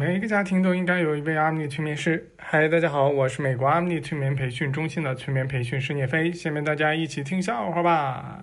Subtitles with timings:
[0.00, 2.32] 每个家庭都应该有一位阿米尼催眠师。
[2.38, 6.32] 嗨，大家好，我是美国阿米尼催眠培训中心的催眠培训师聂飞。
[6.32, 8.42] 下面大家一起听笑话吧。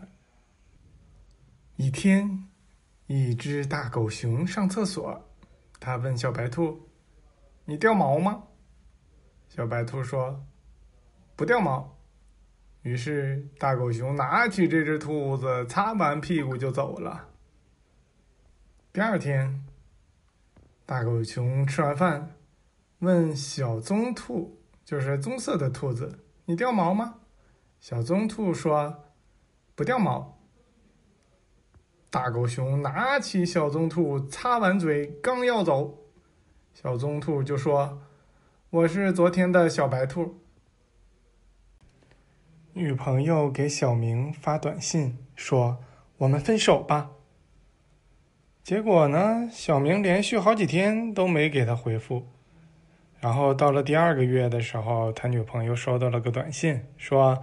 [1.78, 2.44] 一天，
[3.08, 5.20] 一只大狗熊上厕所，
[5.80, 6.80] 他问小白兔
[7.66, 8.44] ：“你掉毛吗？”
[9.50, 10.46] 小白兔说
[11.36, 11.98] ：“不掉毛。”
[12.86, 17.30] 于是大狗熊拿起这只兔子，擦完屁股就走了。
[18.94, 19.67] 第二天。
[20.88, 22.38] 大狗熊吃完饭，
[23.00, 27.16] 问小棕兔，就是棕色的兔子：“你掉毛吗？”
[27.82, 29.04] 小棕兔说
[29.76, 30.40] ：“不掉毛。”
[32.10, 36.06] 大狗熊拿起小棕兔，擦完嘴，刚要走，
[36.74, 38.02] 小棕兔就说
[38.72, 40.40] ：“我是昨天的小白兔。”
[42.72, 45.84] 女朋友给小明发短信说
[46.20, 47.12] ：“我们分手吧。”
[48.68, 49.48] 结果呢？
[49.50, 52.28] 小明连续好几天都没给他回复，
[53.22, 57.42] 然后到了第二个月的时候，他女朋友收到了个短信，说：“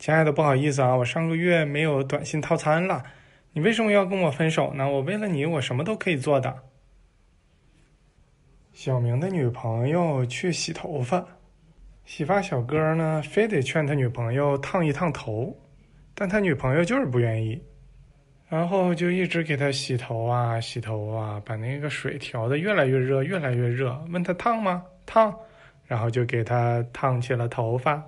[0.00, 3.04] 亲爱的，不好意思啊，我上个月没有短信套餐了，
[3.52, 4.90] 你为什么要跟我分手呢？
[4.90, 6.64] 我为了你，我什么都可以做的。”
[8.74, 11.24] 小明的女朋友去洗头发，
[12.04, 15.56] 洗发小哥呢，非得劝他女朋友烫一烫头，
[16.16, 17.62] 但他女朋友就是不愿意。
[18.48, 24.04] 然后就一直给他洗头啊，洗头啊，把那个水调的越来越热，越来越热。
[24.10, 24.84] 问他烫吗？
[25.06, 25.36] 烫。
[25.86, 28.02] 然后就给他烫起了头发。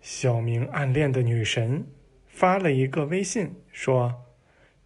[0.00, 1.86] 小明暗恋的女神
[2.26, 4.24] 发了一个微信说：“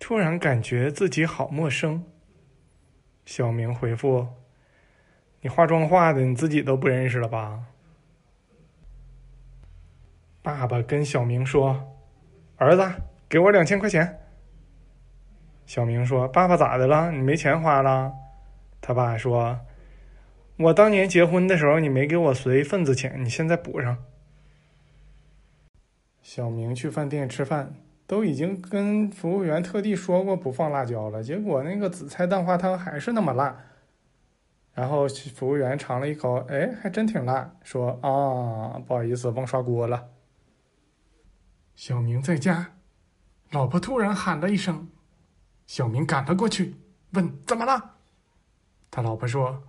[0.01, 2.05] 突然感觉自己好陌生。”
[3.25, 4.27] 小明回复
[5.41, 7.63] ：“你化妆化的，你自己都不认识了吧？”
[10.43, 11.95] 爸爸跟小明说
[12.59, 12.83] ：“儿子。”
[13.29, 14.21] 给我两千块钱。
[15.67, 17.11] 小明说：“爸爸咋的了？
[17.11, 18.13] 你没钱花了？”
[18.83, 19.61] 他爸说
[20.59, 24.05] ：“我当年结婚的时候，你没给我随份子钱，你现在补上。”
[26.21, 27.75] 小明去饭店吃饭，
[28.07, 33.57] 都已经跟服务员特地说过不放辣椒了，结果那个紫菜蛋花汤还是那么辣。
[34.75, 40.11] 然后服务员尝了一口，哎，还真挺辣，说：“啊，不好意思，忘刷锅了。”
[41.75, 42.74] 小明在家。
[43.55, 44.89] 老婆突然喊了一声，
[45.65, 46.75] 小明赶了过去，
[47.13, 47.95] 问：“怎么了？”
[48.91, 49.63] 他老婆说：“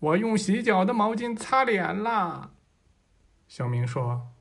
[0.00, 2.50] 我用洗脚的毛巾擦脸了。”
[3.46, 4.32] 小明说：“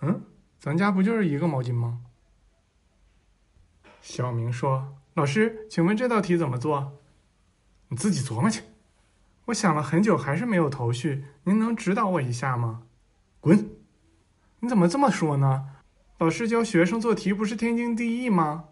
[0.00, 0.22] 嗯，
[0.60, 2.02] 咱家不就是一个毛巾吗？”
[4.00, 7.00] 小明说：“老师，请问这道题怎么做？
[7.88, 8.62] 你自己琢磨去。
[9.46, 12.84] 我想了很久，还是没有头绪，您能指导我一下吗？”
[13.42, 13.70] 滚！
[14.60, 15.72] 你怎么这么说呢？
[16.18, 18.70] 老师教学生做题不是天经地义吗？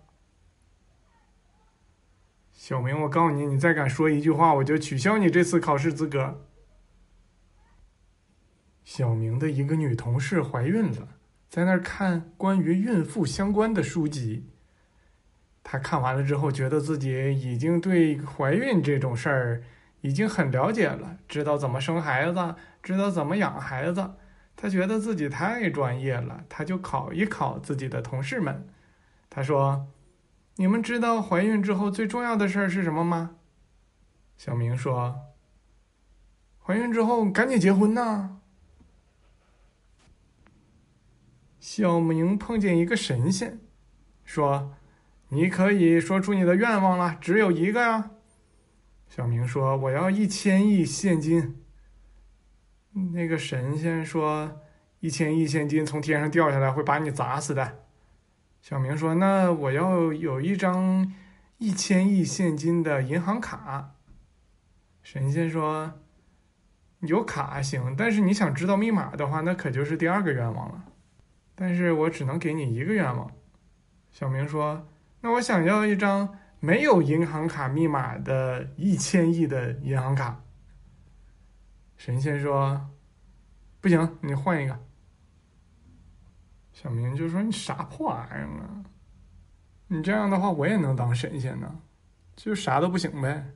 [2.52, 6.46] 小明，我告诉你，你再敢说一句话，我就取消你这次考试资格。
[8.82, 11.16] 小明的一个女同事怀孕了，
[11.50, 14.48] 在那儿看关于孕妇相关的书籍。
[15.62, 19.62] 他看完了之后，觉得自己已经对怀孕这种事儿
[20.00, 24.14] 已经很了解了，知道怎么生孩子，知道怎么养孩子。
[24.56, 28.66] 他觉得自己太专业了，他就考一考自己的同事们。
[29.28, 29.88] 他说
[30.56, 33.36] ：“你们知道怀孕之后最重要的事儿是什么吗？”
[34.38, 35.16] 小明说
[36.62, 38.38] ：“怀孕之后赶紧结婚呐。”
[41.58, 43.58] 小明碰见一个神仙，
[44.24, 44.74] 说
[45.30, 48.10] ：“你可以说出你的愿望了，只有一个呀。”
[49.08, 51.60] 小明说：“我要一千亿现金。”
[53.12, 54.60] 那个神仙说
[55.00, 57.78] ：“一千亿现金从天上掉下来会把你砸死的。”
[58.62, 61.12] 小明说：“那我要有一张
[61.58, 63.96] 一千亿现金的银行卡。”
[65.02, 65.92] 神仙说
[67.00, 70.84] ：“有卡行，但是你想知道密码的话，那可就是第二个愿望了。
[71.56, 73.28] 但是我只能给你一个愿望。”
[74.12, 74.86] 小明说
[75.20, 80.40] ：“那我想要一张没有银行卡密码的一千亿的银行卡。”
[81.96, 82.90] 神仙说
[83.80, 84.78] ：“不行，你换一个。”
[86.72, 88.84] 小明就说：“你啥破玩意儿啊？
[89.86, 91.80] 你这样的话，我也能当神仙呢，
[92.34, 93.52] 就啥都不行呗。”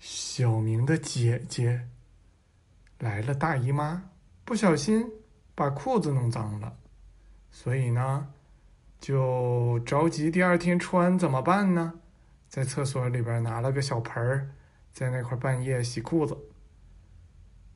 [0.00, 1.88] 小明的姐姐
[2.98, 4.10] 来了大姨妈，
[4.44, 5.08] 不小心
[5.54, 6.76] 把裤子弄脏了，
[7.50, 8.32] 所以呢，
[8.98, 12.00] 就着急第二天穿，怎么办呢？
[12.48, 14.50] 在厕所里边拿了个小盆儿，
[14.92, 16.36] 在那块半夜洗裤子。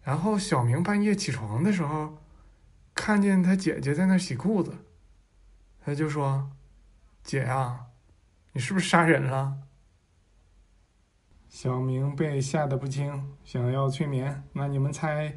[0.06, 2.16] 然后小明半夜起床的时候，
[2.94, 4.72] 看见他姐姐在那洗裤子，
[5.84, 6.48] 他就说
[7.24, 7.86] ：“姐啊，
[8.52, 9.58] 你是不是杀人了？”
[11.50, 14.44] 小明被吓得不轻，想要催眠。
[14.52, 15.34] 那你们猜，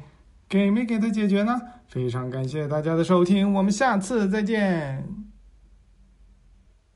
[0.48, 1.60] 给没给他解决呢？
[1.88, 5.19] 非常感谢大家的收听，我们下次再见。